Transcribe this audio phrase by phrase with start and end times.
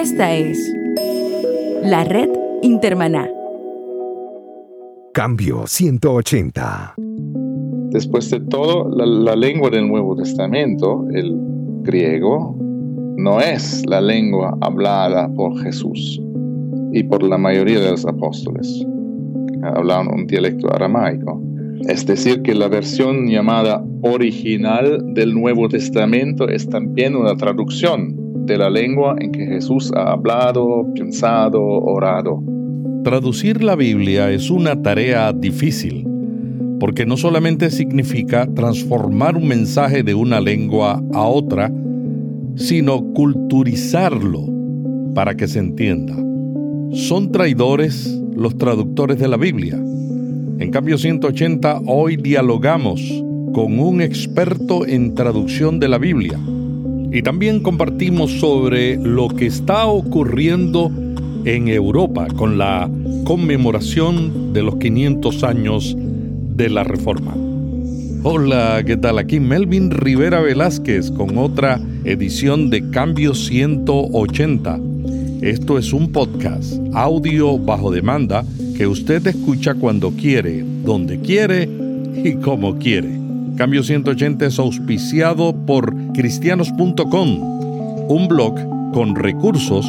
[0.00, 0.56] Esta es
[1.82, 2.28] la red
[2.62, 3.28] Intermaná.
[5.12, 6.94] Cambio 180.
[7.90, 11.36] Después de todo, la, la lengua del Nuevo Testamento, el
[11.82, 12.56] griego,
[13.16, 16.22] no es la lengua hablada por Jesús
[16.92, 18.86] y por la mayoría de los apóstoles.
[19.64, 21.42] Hablaban un dialecto aramaico.
[21.88, 28.17] Es decir, que la versión llamada original del Nuevo Testamento es también una traducción
[28.48, 32.42] de la lengua en que Jesús ha hablado, pensado, orado.
[33.04, 36.04] Traducir la Biblia es una tarea difícil,
[36.80, 41.70] porque no solamente significa transformar un mensaje de una lengua a otra,
[42.56, 44.46] sino culturizarlo
[45.14, 46.16] para que se entienda.
[46.92, 49.76] Son traidores los traductores de la Biblia.
[49.76, 53.00] En cambio 180 hoy dialogamos
[53.52, 56.38] con un experto en traducción de la Biblia
[57.10, 60.90] y también compartimos sobre lo que está ocurriendo
[61.44, 62.90] en Europa con la
[63.24, 67.34] conmemoración de los 500 años de la Reforma.
[68.24, 69.18] Hola, ¿qué tal?
[69.18, 74.80] Aquí Melvin Rivera Velázquez con otra edición de Cambio 180.
[75.40, 78.44] Esto es un podcast, audio bajo demanda,
[78.76, 81.68] que usted escucha cuando quiere, donde quiere
[82.24, 83.27] y como quiere.
[83.58, 88.54] Cambio 180 es auspiciado por cristianos.com, un blog
[88.92, 89.84] con recursos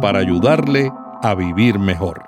[0.00, 2.22] para ayudarle a vivir mejor.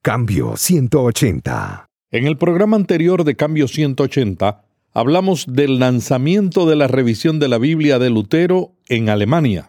[0.00, 1.90] Cambio 180.
[2.10, 7.58] En el programa anterior de Cambio 180 hablamos del lanzamiento de la revisión de la
[7.58, 9.68] Biblia de Lutero en Alemania.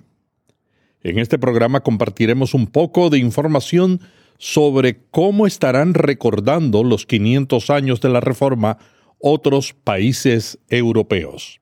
[1.03, 4.00] En este programa compartiremos un poco de información
[4.38, 8.78] sobre cómo estarán recordando los 500 años de la Reforma
[9.22, 11.61] otros países europeos.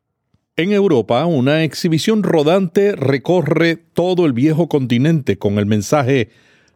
[0.56, 6.30] En Europa, una exhibición rodante recorre todo el viejo continente con el mensaje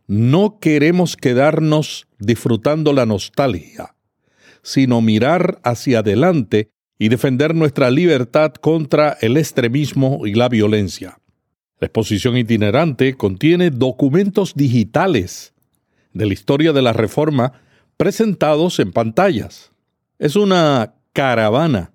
[0.08, 3.94] No queremos quedarnos disfrutando la nostalgia
[4.64, 11.20] sino mirar hacia adelante y defender nuestra libertad contra el extremismo y la violencia.
[11.80, 15.54] La exposición itinerante contiene documentos digitales
[16.14, 17.62] de la historia de la Reforma
[17.98, 19.73] presentados en pantallas.
[20.24, 21.92] Es una caravana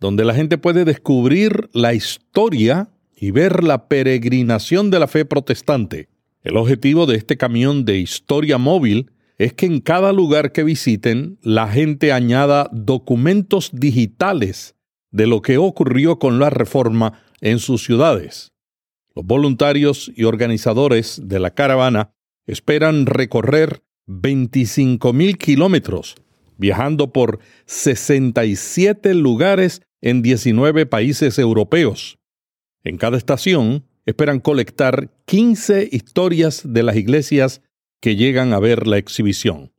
[0.00, 6.08] donde la gente puede descubrir la historia y ver la peregrinación de la fe protestante.
[6.42, 11.38] El objetivo de este camión de historia móvil es que en cada lugar que visiten
[11.42, 14.74] la gente añada documentos digitales
[15.12, 18.50] de lo que ocurrió con la reforma en sus ciudades.
[19.14, 22.10] Los voluntarios y organizadores de la caravana
[22.46, 26.16] esperan recorrer 25.000 kilómetros,
[26.60, 32.18] viajando por 67 lugares en 19 países europeos.
[32.84, 37.62] En cada estación esperan colectar 15 historias de las iglesias
[38.00, 39.72] que llegan a ver la exhibición.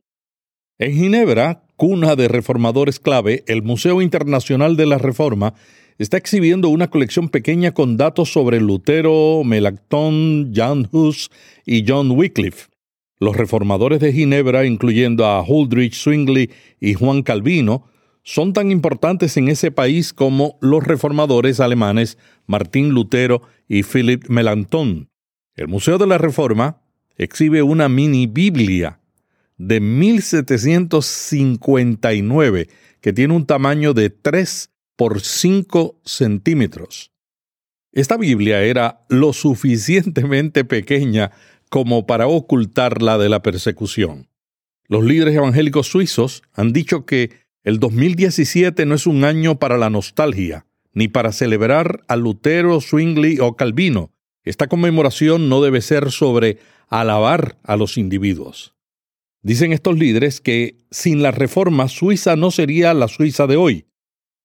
[0.78, 5.54] En Ginebra, cuna de reformadores clave, el Museo Internacional de la Reforma
[5.98, 11.30] está exhibiendo una colección pequeña con datos sobre Lutero, Melanchthon, Jan Hus
[11.64, 12.71] y John Wycliffe.
[13.22, 16.50] Los reformadores de Ginebra, incluyendo a Huldrych Zwingli
[16.80, 17.86] y Juan Calvino,
[18.24, 22.18] son tan importantes en ese país como los reformadores alemanes
[22.48, 25.08] Martín Lutero y Philipp Melanchthon.
[25.54, 26.82] El Museo de la Reforma
[27.16, 28.98] exhibe una mini Biblia
[29.56, 32.68] de 1759
[33.00, 37.12] que tiene un tamaño de 3 por 5 centímetros.
[37.92, 41.30] Esta Biblia era lo suficientemente pequeña
[41.72, 44.28] como para ocultar la de la persecución.
[44.88, 47.30] Los líderes evangélicos suizos han dicho que
[47.64, 53.38] el 2017 no es un año para la nostalgia, ni para celebrar a Lutero, Zwingli
[53.40, 54.12] o Calvino.
[54.44, 58.74] Esta conmemoración no debe ser sobre alabar a los individuos.
[59.40, 63.86] Dicen estos líderes que sin la reforma Suiza no sería la Suiza de hoy.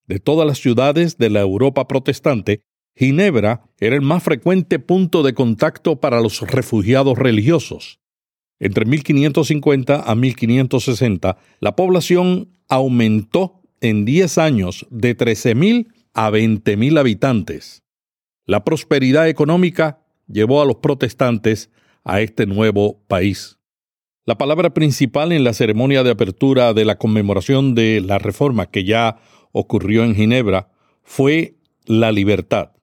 [0.06, 2.62] De todas las ciudades de la Europa protestante,
[2.98, 8.00] Ginebra era el más frecuente punto de contacto para los refugiados religiosos.
[8.60, 17.84] Entre 1550 a 1560, la población aumentó en 10 años de 13.000 a 20.000 habitantes.
[18.46, 21.70] La prosperidad económica llevó a los protestantes
[22.04, 23.60] a este nuevo país.
[24.26, 28.84] La palabra principal en la ceremonia de apertura de la conmemoración de la reforma que
[28.84, 29.20] ya
[29.52, 30.70] ocurrió en Ginebra
[31.04, 32.77] fue la libertad.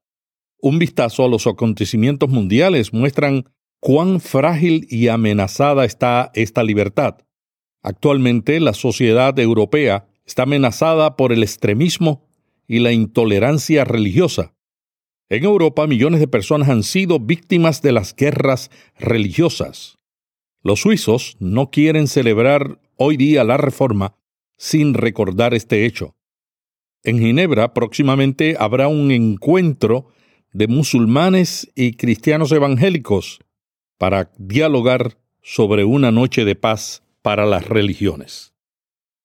[0.64, 3.44] Un vistazo a los acontecimientos mundiales muestran
[3.80, 7.18] cuán frágil y amenazada está esta libertad.
[7.82, 12.26] Actualmente la sociedad europea está amenazada por el extremismo
[12.66, 14.54] y la intolerancia religiosa.
[15.28, 19.98] En Europa, millones de personas han sido víctimas de las guerras religiosas.
[20.62, 24.16] Los suizos no quieren celebrar hoy día la reforma
[24.56, 26.16] sin recordar este hecho.
[27.02, 30.08] En Ginebra próximamente habrá un encuentro
[30.54, 33.40] de musulmanes y cristianos evangélicos
[33.98, 38.54] para dialogar sobre una noche de paz para las religiones.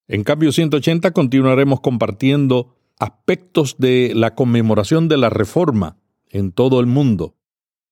[0.08, 5.98] En cambio 180 continuaremos compartiendo aspectos de la conmemoración de la Reforma
[6.30, 7.36] en todo el mundo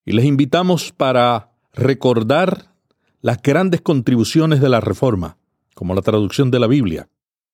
[0.04, 2.74] y les invitamos para recordar
[3.22, 5.38] las grandes contribuciones de la Reforma,
[5.76, 7.10] como la traducción de la Biblia,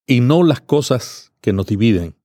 [0.08, 2.16] y no las cosas que nos dividen.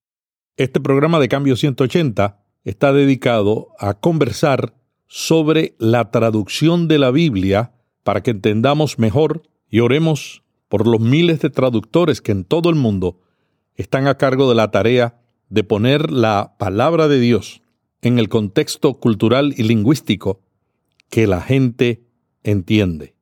[0.56, 4.74] Este programa de Cambio 180 está dedicado a conversar
[5.06, 7.72] sobre la traducción de la Biblia
[8.02, 12.76] para que entendamos mejor y oremos por los miles de traductores que en todo el
[12.76, 13.20] mundo
[13.74, 17.62] están a cargo de la tarea de poner la palabra de Dios
[18.02, 20.40] en el contexto cultural y lingüístico
[21.08, 22.04] que la gente
[22.42, 23.14] entiende.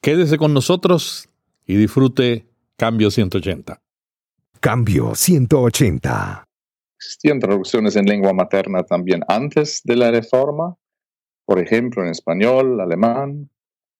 [0.00, 1.28] Quédese con nosotros
[1.66, 3.80] y disfrute Cambio 180.
[4.60, 6.44] Cambio 180.
[7.04, 10.76] Existían traducciones en lengua materna también antes de la reforma,
[11.44, 13.50] por ejemplo en español, alemán,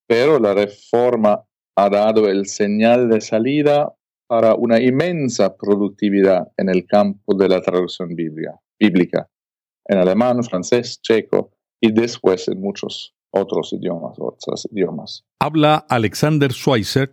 [0.06, 1.42] pero la reforma
[1.74, 3.92] ha dado el señal de salida
[4.28, 9.28] para una inmensa productividad en el campo de la traducción bíblica,
[9.86, 11.50] en alemán, francés, checo
[11.80, 15.24] y después en muchos otros idiomas, otros idiomas.
[15.40, 17.12] Habla Alexander Schweitzer,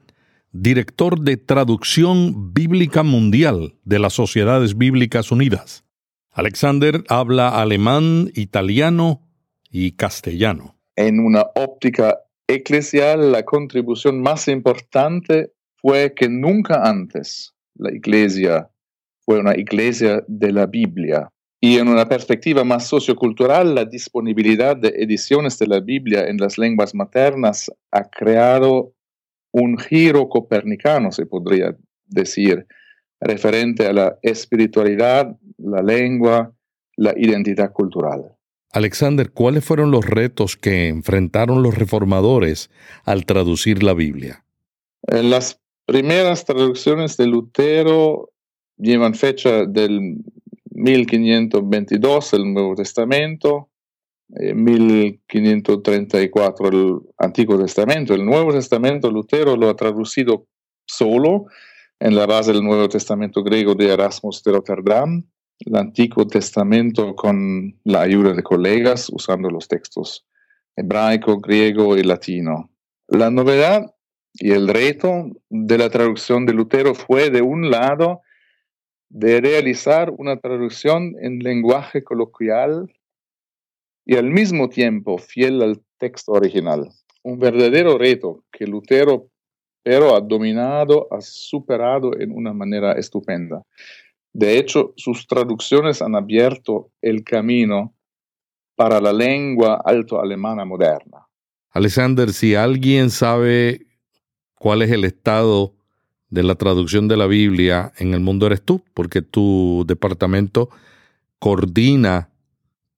[0.52, 5.86] director de Traducción Bíblica Mundial de las Sociedades Bíblicas Unidas.
[6.32, 9.22] Alexander habla alemán, italiano
[9.70, 10.76] y castellano.
[10.96, 12.18] En una óptica
[12.48, 18.70] eclesial, la contribución más importante fue que nunca antes la iglesia
[19.22, 21.30] fue una iglesia de la Biblia.
[21.62, 26.58] Y en una perspectiva más sociocultural, la disponibilidad de ediciones de la Biblia en las
[26.58, 28.94] lenguas maternas ha creado
[29.52, 31.76] un giro copernicano, se podría
[32.06, 32.66] decir,
[33.20, 36.54] referente a la espiritualidad, la lengua,
[36.96, 38.36] la identidad cultural.
[38.72, 42.70] Alexander, ¿cuáles fueron los retos que enfrentaron los reformadores
[43.04, 44.46] al traducir la Biblia?
[45.08, 48.30] En las primeras traducciones de Lutero
[48.78, 50.18] llevan fecha del
[50.72, 53.69] 1522 el Nuevo Testamento,
[54.30, 58.14] 1534 eh, el Antiguo Testamento.
[58.14, 60.48] El Nuevo Testamento Lutero lo ha traducido
[60.86, 61.46] solo
[62.00, 65.24] en la base del Nuevo Testamento griego de Erasmus de Rotterdam,
[65.60, 70.26] el Antiguo Testamento con la ayuda de colegas usando los textos
[70.76, 72.72] hebraico, griego y latino.
[73.08, 73.94] La novedad
[74.34, 78.22] y el reto de la traducción de Lutero fue, de un lado,
[79.10, 82.90] de realizar una traducción en lenguaje coloquial
[84.10, 86.90] y al mismo tiempo fiel al texto original.
[87.22, 89.28] Un verdadero reto que Lutero
[89.84, 93.62] pero ha dominado, ha superado en una manera estupenda.
[94.34, 97.94] De hecho, sus traducciones han abierto el camino
[98.76, 101.28] para la lengua alto alemana moderna.
[101.70, 103.86] Alexander, si alguien sabe
[104.56, 105.76] cuál es el estado
[106.32, 110.72] de la traducción de la Biblia en el mundo eres tú, porque tu departamento
[111.38, 112.30] coordina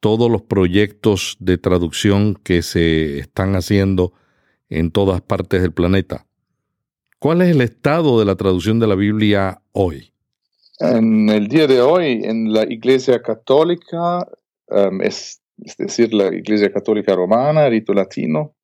[0.01, 4.12] todos los proyectos de traducción que se están haciendo
[4.67, 6.25] en todas partes del planeta.
[7.20, 10.12] ¿Cuál es el estado de la traducción de la Biblia hoy?
[10.79, 14.27] En el día de hoy, en la Iglesia Católica,
[14.67, 15.39] um, es,
[15.77, 18.55] decir, la Iglesia Católica Romana, rito latino,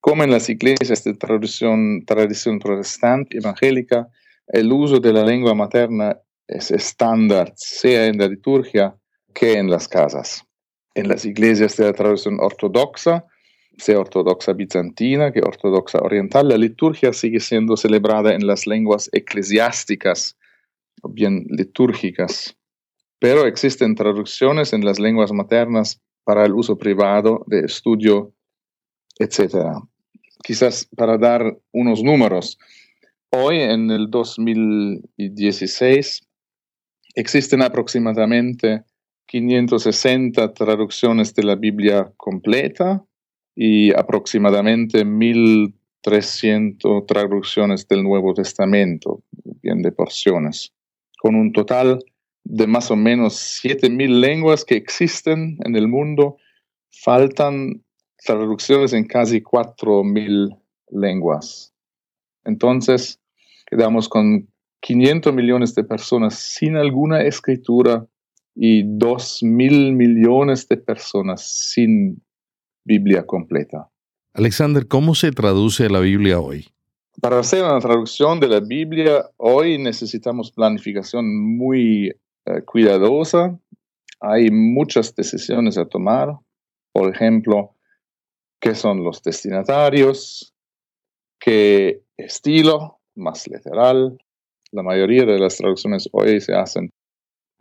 [0.00, 4.08] como en las iglesias de tradición, tradición protestante, evangélica,
[4.48, 6.18] el uso de la lengua materna
[6.48, 8.96] es estándar, sea en la liturgia
[9.32, 10.44] que en las casas.
[11.00, 13.24] En las iglesias de la tradición ortodoxa,
[13.78, 20.36] sea ortodoxa bizantina que ortodoxa oriental, la liturgia sigue siendo celebrada en las lenguas eclesiásticas
[21.00, 22.58] o bien litúrgicas,
[23.18, 28.34] pero existen traducciones en las lenguas maternas para el uso privado de estudio,
[29.18, 29.72] etc.
[30.42, 32.58] Quizás para dar unos números,
[33.30, 36.28] hoy en el 2016
[37.14, 38.84] existen aproximadamente
[39.30, 43.04] 560 traducciones de la Biblia completa
[43.54, 49.22] y aproximadamente 1.300 traducciones del Nuevo Testamento,
[49.62, 50.74] bien de porciones,
[51.20, 52.00] con un total
[52.42, 56.38] de más o menos 7.000 lenguas que existen en el mundo.
[56.90, 57.84] Faltan
[58.26, 60.58] traducciones en casi 4.000
[60.90, 61.72] lenguas.
[62.44, 63.20] Entonces,
[63.64, 64.48] quedamos con
[64.80, 68.08] 500 millones de personas sin alguna escritura
[68.62, 71.40] y dos mil millones de personas
[71.72, 72.22] sin
[72.84, 73.88] Biblia completa.
[74.34, 76.68] Alexander, ¿cómo se traduce la Biblia hoy?
[77.22, 82.08] Para hacer una traducción de la Biblia hoy necesitamos planificación muy
[82.44, 83.58] eh, cuidadosa.
[84.20, 86.36] Hay muchas decisiones a tomar.
[86.92, 87.76] Por ejemplo,
[88.60, 90.52] qué son los destinatarios,
[91.38, 94.18] qué estilo más literal.
[94.70, 96.90] La mayoría de las traducciones hoy se hacen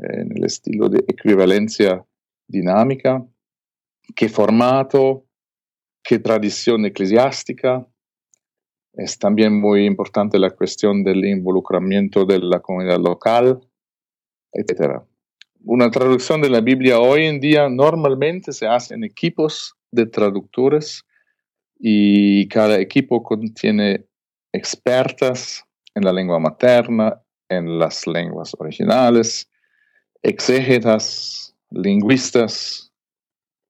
[0.01, 2.06] en el estilo de equivalencia
[2.48, 3.25] dinámica,
[4.15, 5.25] qué formato,
[6.03, 7.86] qué tradición eclesiástica.
[8.94, 13.60] Es también muy importante la cuestión del involucramiento de la comunidad local,
[14.51, 15.01] etc.
[15.63, 21.06] Una traducción de la Biblia hoy en día normalmente se hace en equipos de traductores
[21.77, 24.06] y cada equipo contiene
[24.51, 25.65] expertas
[25.96, 29.49] en la lengua materna, en las lenguas originales,
[30.21, 32.91] exégetas, lingüistas,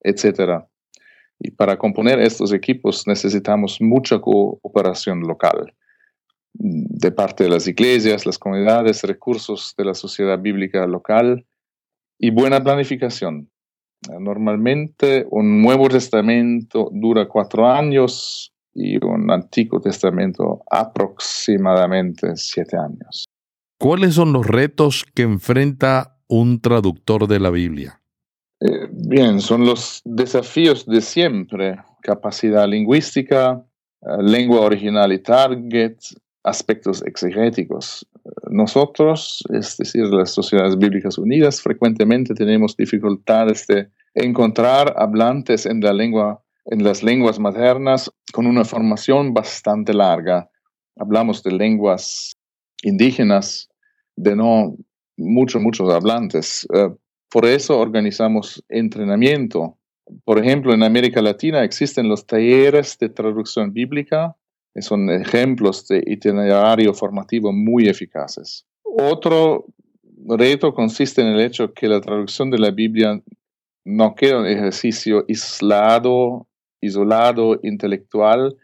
[0.01, 0.63] etc.
[1.39, 5.73] Y para componer estos equipos necesitamos mucha cooperación local
[6.53, 11.45] de parte de las iglesias, las comunidades, recursos de la sociedad bíblica local
[12.17, 13.49] y buena planificación.
[14.19, 23.25] Normalmente un Nuevo Testamento dura cuatro años y un Antiguo Testamento aproximadamente siete años.
[23.77, 28.01] ¿Cuáles son los retos que enfrenta un traductor de la Biblia?
[28.62, 33.65] Eh, bien, son los desafíos de siempre, capacidad lingüística,
[34.01, 35.98] eh, lengua original y target,
[36.43, 38.07] aspectos exegéticos.
[38.50, 45.93] Nosotros, es decir, las sociedades bíblicas unidas, frecuentemente tenemos dificultades de encontrar hablantes en la
[45.93, 50.50] lengua en las lenguas maternas con una formación bastante larga.
[50.98, 52.38] Hablamos de lenguas
[52.83, 53.69] indígenas
[54.15, 54.75] de no
[55.19, 56.67] muchos, muchos hablantes.
[56.73, 56.89] Eh,
[57.29, 59.77] por eso organizamos entrenamiento.
[60.23, 64.35] Por ejemplo, en América Latina existen los talleres de traducción bíblica,
[64.73, 68.65] que son ejemplos de itinerario formativo muy eficaces.
[68.83, 69.67] Otro
[70.27, 73.21] reto consiste en el hecho que la traducción de la Biblia
[73.85, 76.47] no queda un ejercicio aislado,
[76.81, 78.55] isolado, intelectual,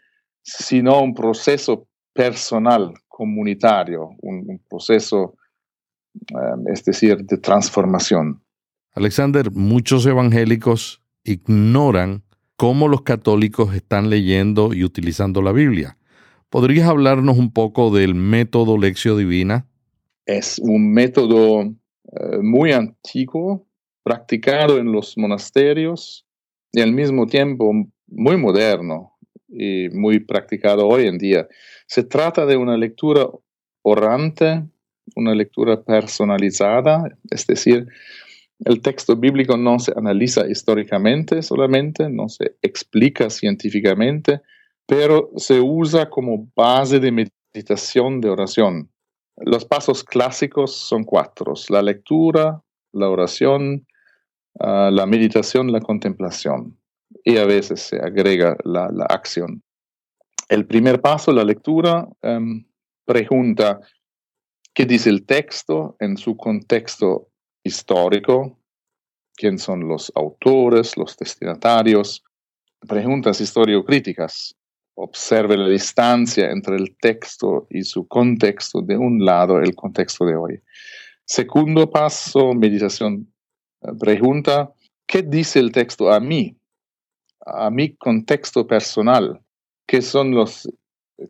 [0.42, 5.36] sino un proceso personal, comunitario, un proceso
[6.68, 8.42] es decir, de transformación.
[8.92, 12.22] Alexander, muchos evangélicos ignoran
[12.56, 15.98] cómo los católicos están leyendo y utilizando la Biblia.
[16.48, 19.66] ¿Podrías hablarnos un poco del método Lección Divina?
[20.24, 23.66] Es un método eh, muy antiguo,
[24.02, 26.26] practicado en los monasterios
[26.72, 27.72] y al mismo tiempo
[28.06, 29.12] muy moderno
[29.48, 31.48] y muy practicado hoy en día.
[31.86, 33.28] Se trata de una lectura
[33.82, 34.64] orante
[35.14, 37.86] una lectura personalizada, es decir,
[38.64, 44.40] el texto bíblico no se analiza históricamente solamente, no se explica científicamente,
[44.86, 48.90] pero se usa como base de meditación de oración.
[49.36, 53.86] Los pasos clásicos son cuatro, la lectura, la oración,
[54.60, 56.78] ah, la meditación, la contemplación,
[57.24, 59.62] y a veces se agrega la, acción.
[60.48, 62.64] El primer paso, la lectura, em,
[63.04, 63.80] pregunta,
[64.76, 67.30] qué dice el texto en su contexto
[67.64, 68.58] histórico,
[69.34, 72.22] quién son los autores, los destinatarios,
[72.86, 74.54] preguntas historiocríticas.
[74.94, 80.36] Observe la distancia entre el texto y su contexto de un lado, el contexto de
[80.36, 80.60] hoy.
[81.24, 83.32] Segundo paso, meditación.
[83.98, 84.74] Pregunta,
[85.06, 86.54] ¿qué dice el texto a mí?
[87.46, 89.40] A mi contexto personal.
[89.86, 90.68] ¿Qué son los,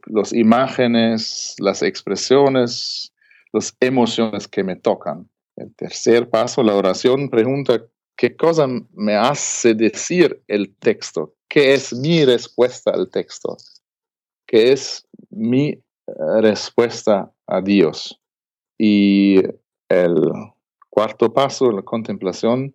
[0.07, 3.13] los imágenes, las expresiones,
[3.53, 5.29] las emociones que me tocan.
[5.57, 7.83] El tercer paso, la oración, pregunta,
[8.17, 11.35] ¿qué cosa me hace decir el texto?
[11.49, 13.57] ¿Qué es mi respuesta al texto?
[14.47, 15.83] ¿Qué es mi eh,
[16.41, 18.21] respuesta a Dios?
[18.79, 19.41] Y
[19.89, 20.15] el
[20.91, 22.75] cuarto paso, la contemplación,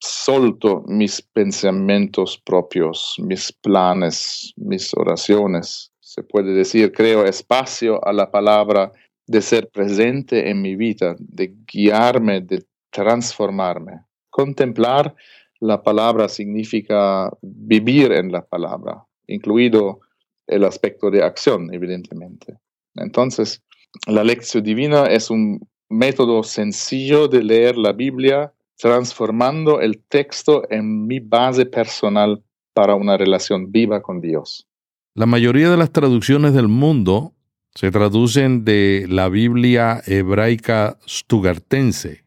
[0.00, 5.92] solto mis pensamientos propios, mis planes, mis oraciones.
[6.00, 8.92] Se puede decir, creo espacio a la palabra
[9.28, 14.00] de ser presente en mi vida, de guiarme, de transformarme.
[14.30, 15.14] Contemplar
[15.60, 20.00] la palabra significa vivir en la palabra, incluido
[20.46, 22.58] el aspecto de acción, evidentemente.
[22.94, 23.62] Entonces,
[24.06, 31.06] la lección divina es un método sencillo de leer la Biblia, transformando el texto en
[31.06, 32.42] mi base personal
[32.72, 34.66] para una relación viva con Dios.
[35.14, 37.34] La mayoría de las traducciones del mundo
[37.74, 42.24] se traducen de la Biblia hebraica stugartense.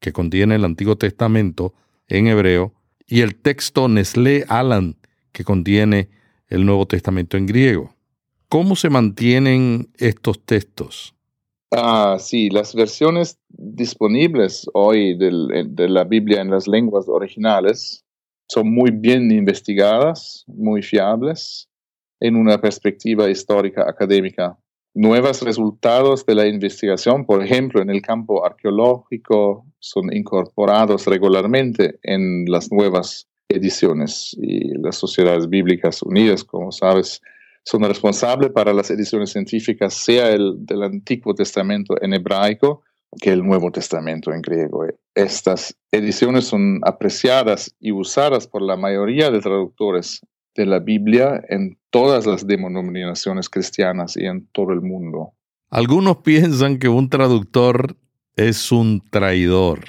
[0.00, 1.74] que contiene el Antiguo Testamento
[2.06, 2.72] en hebreo,
[3.06, 4.96] y el texto Nestlé Alan,
[5.32, 6.10] que contiene
[6.48, 7.94] el Nuevo Testamento en griego.
[8.48, 11.14] ¿Cómo se mantienen estos textos?
[11.70, 18.04] Ah, sí, las versiones disponibles hoy de la Biblia en las lenguas originales
[18.46, 21.68] son muy bien investigadas, muy fiables,
[22.20, 24.58] en una perspectiva histórica académica.
[25.00, 32.46] Nuevos resultados de la investigación, por ejemplo, en el campo arqueológico, son incorporados regularmente en
[32.48, 37.22] las nuevas ediciones y las sociedades bíblicas unidas, como sabes,
[37.62, 42.82] son responsables para las ediciones científicas, sea el del Antiguo Testamento en hebraico
[43.20, 44.84] que el Nuevo Testamento en griego.
[45.14, 50.22] Estas ediciones son apreciadas y usadas por la mayoría de traductores
[50.58, 55.32] de la Biblia en todas las denominaciones cristianas y en todo el mundo.
[55.70, 57.96] Algunos piensan que un traductor
[58.34, 59.84] es un traidor.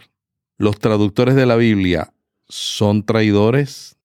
[0.57, 2.13] ¿Los traductores de la Biblia
[2.47, 3.97] son traidores?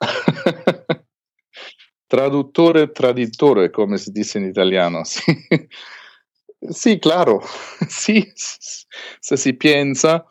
[2.08, 5.02] Traduttore, traditore, como se dice en italiano.
[6.70, 7.42] Sí, claro.
[7.88, 10.24] Sí, se si piensa,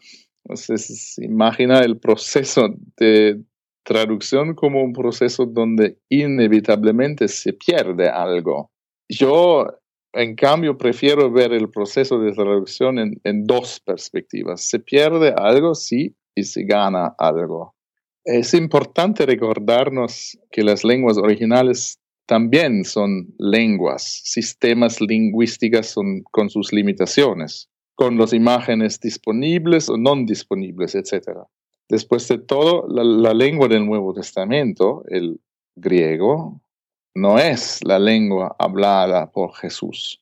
[0.55, 3.39] se, se imagina el proceso de
[3.85, 8.71] traducción como un proceso donde inevitablemente se pierde algo.
[9.07, 9.67] Yo,
[10.11, 14.67] en cambio, prefiero ver el proceso de traducción en, en dos perspectivas.
[14.67, 17.75] Se pierde algo, sí, y se gana algo.
[18.23, 26.73] Es importante recordarnos que las lenguas originales también son lenguas, sistemas lingüísticos son, con sus
[26.73, 31.41] limitaciones, con las imágenes disponibles o no disponibles, etc.
[31.87, 35.39] Después de todo, la, lengua del Nuevo Testamento, el
[35.75, 36.61] griego,
[37.13, 40.21] no es la lengua hablada por Jesús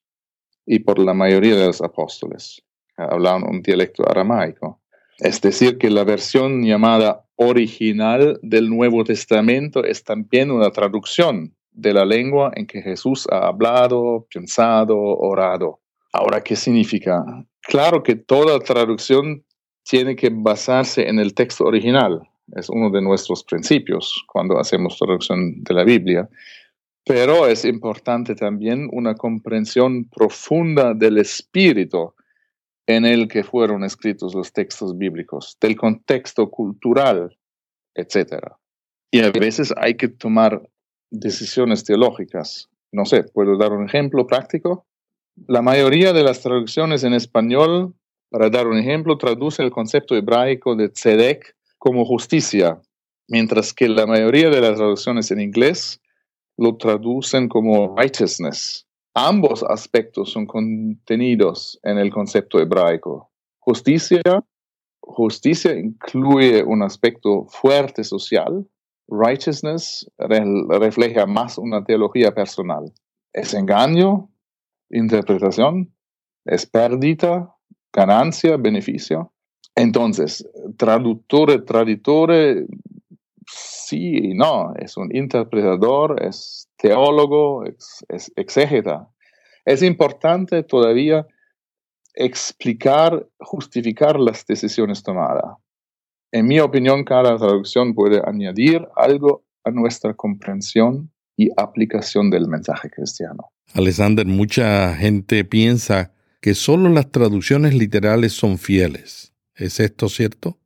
[0.65, 2.61] y por la mayoría de los apóstoles.
[2.97, 4.81] Hablan un dialecto aramaico.
[5.19, 11.93] Es decir, que la versión llamada original del Nuevo Testamento es también una traducción de
[11.93, 15.79] la lengua en que Jesús ha hablado, pensado, orado.
[16.11, 17.23] Ahora, ¿qué significa?
[17.61, 19.43] Claro que toda traducción
[19.83, 22.21] tiene que basarse en el texto original.
[22.55, 26.29] Es uno de nuestros principios cuando hacemos traducción de la Biblia.
[27.05, 32.13] Pero es importante también una comprensión profunda del espíritu
[32.87, 37.37] en el que fueron escritos los textos bíblicos, del contexto cultural,
[37.95, 38.51] etc.
[39.11, 40.69] Y a veces hay que tomar
[41.09, 42.69] decisiones teológicas.
[42.91, 44.85] No sé, ¿puedo dar un ejemplo práctico?
[45.47, 47.95] La mayoría de las traducciones en español,
[48.33, 52.81] para dar un ejemplo, traduce el concepto hebraico de tzedek como justicia,
[53.27, 56.01] mientras que la mayoría de las traducciones en inglés
[56.57, 58.87] lo traducen como righteousness.
[59.13, 63.29] Ambos aspectos son contenidos en el concepto hebraico.
[63.59, 64.23] Justicia,
[64.99, 68.67] justicia incluye un aspecto fuerte social,
[69.09, 72.91] righteousness refleja más una teología personal.
[73.31, 74.31] Es engaño,
[74.89, 75.93] interpretación,
[76.45, 77.52] es pérdida,
[77.93, 79.31] ganancia, beneficio.
[79.75, 82.65] Entonces, traductor, traditore,
[83.47, 89.07] sí y no, es un interpretador, es teólogo, es, es exégeta.
[89.65, 91.25] Es importante todavía
[92.13, 95.57] explicar, justificar las decisiones tomadas.
[96.31, 102.89] En mi opinión, cada traducción puede añadir algo a nuestra comprensión y aplicación del mensaje
[102.89, 103.51] cristiano.
[103.73, 106.11] Alexander, mucha gente piensa
[106.43, 109.33] que solo las traducciones literales son fieles.
[109.55, 110.57] ¿Es esto cierto?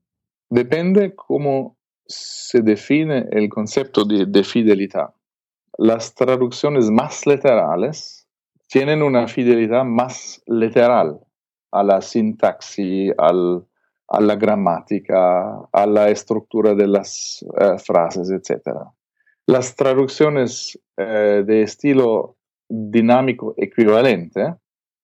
[0.49, 5.13] Depende cómo se define el concepto de, de fidelidad.
[5.77, 8.27] Las traducciones más literales
[8.67, 11.19] tienen una fidelidad más literal
[11.71, 18.79] a la sintaxis, a la gramática, a la estructura de las eh, frases, etc.
[19.45, 22.35] Las traducciones eh, de estilo
[22.67, 24.55] dinámico equivalente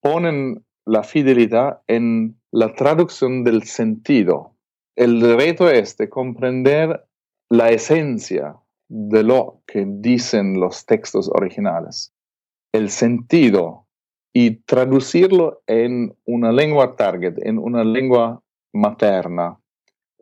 [0.03, 4.55] ponen la fidelidad en la traducción del sentido.
[4.95, 7.05] El reto es de comprender
[7.49, 8.57] la esencia
[8.89, 12.13] de lo que dicen los textos originales,
[12.73, 13.87] el sentido,
[14.33, 18.41] y traducirlo en una lengua target, en una lengua
[18.73, 19.59] materna.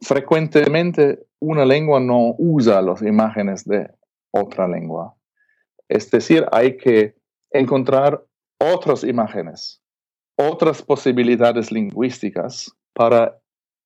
[0.02, 3.90] Frecuentemente una lengua no usa las imágenes de
[4.32, 5.16] otra lengua.
[5.90, 7.16] Es decir, hay que
[7.52, 8.24] encontrar
[8.62, 9.82] otras imágenes,
[10.38, 13.40] otras posibilidades lingüísticas para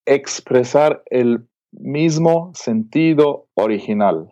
[0.05, 4.29] expresar el mismo sentido original.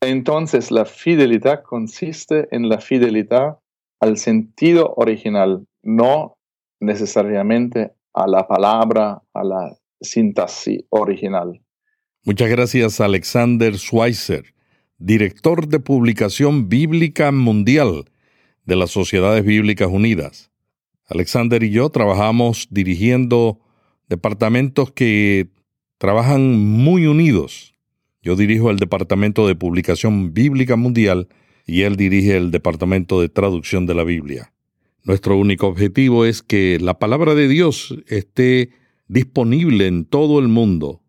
[0.00, 3.58] Entonces la fidelidad consiste en la fidelidad
[4.00, 6.36] al sentido original, no
[6.80, 11.60] necesariamente a la palabra, a la sintaxis original.
[12.24, 14.44] Muchas gracias, Alexander Schweitzer,
[14.98, 18.04] director de publicación bíblica mundial
[18.64, 20.50] de las Sociedades Bíblicas Unidas.
[21.06, 23.60] Alexander y yo trabajamos dirigiendo
[24.08, 25.48] departamentos que
[25.98, 27.74] trabajan muy unidos.
[28.22, 31.28] Yo dirijo el Departamento de Publicación Bíblica Mundial
[31.66, 34.52] y él dirige el Departamento de Traducción de la Biblia.
[35.04, 38.70] Nuestro único objetivo es que la palabra de Dios esté
[39.08, 41.02] disponible en todo el mundo,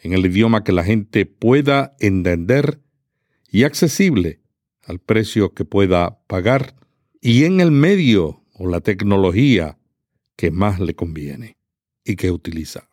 [0.00, 2.80] en el idioma que la gente pueda entender
[3.50, 4.40] y accesible
[4.84, 6.74] al precio que pueda pagar
[7.24, 9.78] y en el medio o la tecnología
[10.36, 11.56] que más le conviene
[12.04, 12.90] y que utiliza.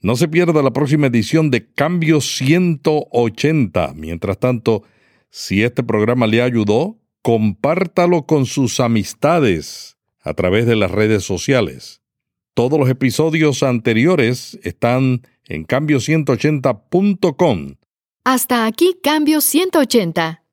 [0.00, 3.94] No se pierda la próxima edición de Cambio 180.
[3.96, 4.84] Mientras tanto,
[5.30, 12.00] si este programa le ayudó, compártalo con sus amistades a través de las redes sociales.
[12.54, 17.74] Todos los episodios anteriores están en cambio180.com.
[18.22, 20.44] Hasta aquí Cambio 180.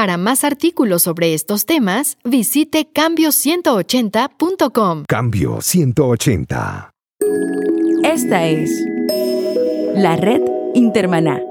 [0.00, 5.04] Para más artículos sobre estos temas, visite cambio180.com.
[5.06, 6.90] Cambio 180.
[8.02, 8.70] Esta es
[9.94, 10.40] la red
[10.72, 11.42] Intermaná.